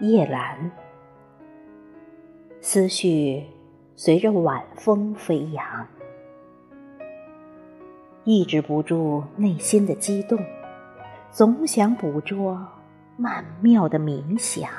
[0.00, 0.70] 夜阑，
[2.60, 3.44] 思绪
[3.96, 5.88] 随着晚风飞扬，
[8.22, 10.38] 抑制不住内心的激动，
[11.32, 12.64] 总想捕捉
[13.16, 14.70] 曼妙的冥想。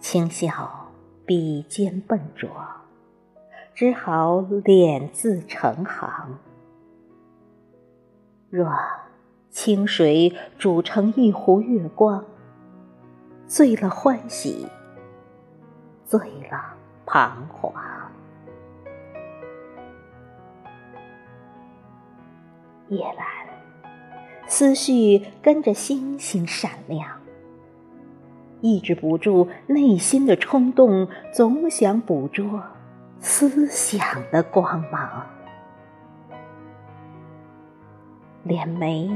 [0.00, 0.88] 轻笑
[1.24, 2.50] 笔尖笨拙，
[3.74, 6.36] 只好敛字成行。
[8.50, 8.68] 若
[9.54, 12.24] 清水煮成一壶月光，
[13.46, 14.66] 醉了欢喜，
[16.04, 16.18] 醉
[16.50, 16.74] 了
[17.06, 17.72] 彷徨。
[22.88, 23.88] 夜阑，
[24.48, 27.08] 思绪跟着星星闪亮，
[28.60, 32.60] 抑制不住内心的冲动，总想捕捉
[33.20, 35.24] 思想的光芒。
[38.42, 39.08] 连眉。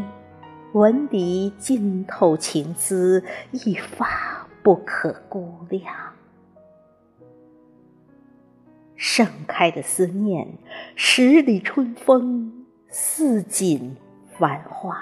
[0.72, 5.94] 文底浸透情思，一发不可估量。
[8.94, 10.46] 盛开的思念，
[10.94, 13.96] 十里春风，似锦
[14.36, 14.96] 繁华。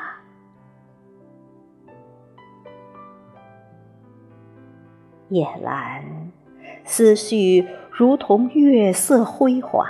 [5.31, 6.05] 夜阑，
[6.85, 9.89] 思绪如同月色辉华，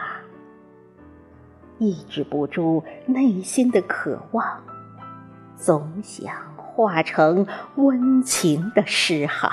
[1.78, 4.62] 抑制不住内心的渴望。
[5.56, 9.50] 总想化成温情的诗行，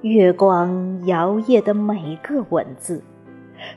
[0.00, 3.04] 月光摇曳的每个文字，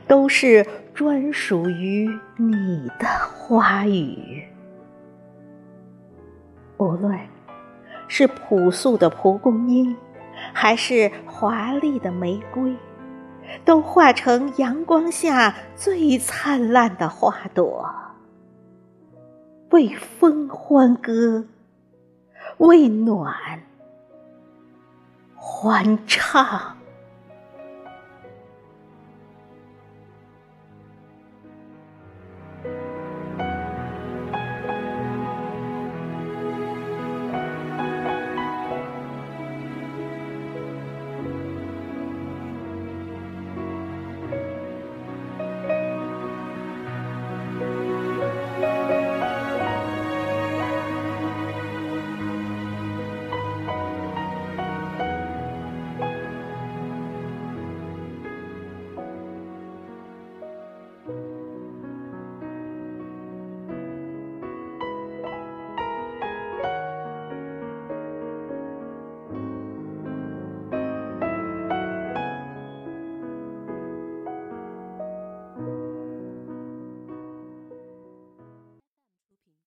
[0.08, 4.44] 都是专属于你的花语。
[6.78, 7.18] 无论
[8.08, 9.94] 是朴素的蒲公英，
[10.52, 12.74] 还是华丽的玫瑰，
[13.64, 17.94] 都化成阳光下最灿烂的花朵。
[19.74, 21.44] 为风欢歌，
[22.58, 23.34] 为暖
[25.34, 26.76] 欢唱。